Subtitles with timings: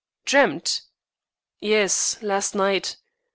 [0.25, 0.81] "Dreamt?"
[1.59, 2.97] "Yes, last night.